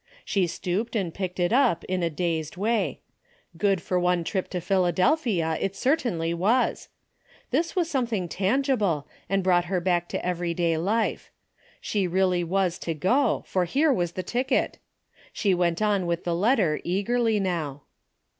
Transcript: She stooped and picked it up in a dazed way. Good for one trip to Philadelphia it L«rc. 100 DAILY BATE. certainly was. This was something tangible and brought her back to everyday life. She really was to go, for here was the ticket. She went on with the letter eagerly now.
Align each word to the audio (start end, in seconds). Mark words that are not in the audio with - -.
She 0.25 0.47
stooped 0.47 0.95
and 0.95 1.13
picked 1.13 1.39
it 1.39 1.53
up 1.53 1.83
in 1.83 2.01
a 2.01 2.09
dazed 2.09 2.57
way. 2.57 3.01
Good 3.55 3.83
for 3.83 3.99
one 3.99 4.23
trip 4.23 4.49
to 4.49 4.59
Philadelphia 4.59 5.59
it 5.61 5.61
L«rc. 5.61 5.61
100 5.61 5.61
DAILY 5.61 5.67
BATE. 5.67 5.75
certainly 5.75 6.33
was. 6.33 6.89
This 7.51 7.75
was 7.75 7.87
something 7.87 8.27
tangible 8.27 9.07
and 9.29 9.43
brought 9.43 9.65
her 9.65 9.79
back 9.79 10.09
to 10.09 10.25
everyday 10.25 10.75
life. 10.79 11.29
She 11.79 12.07
really 12.07 12.43
was 12.43 12.79
to 12.79 12.95
go, 12.95 13.43
for 13.45 13.65
here 13.65 13.93
was 13.93 14.13
the 14.13 14.23
ticket. 14.23 14.79
She 15.31 15.53
went 15.53 15.83
on 15.83 16.07
with 16.07 16.23
the 16.23 16.33
letter 16.33 16.81
eagerly 16.83 17.39
now. 17.39 17.83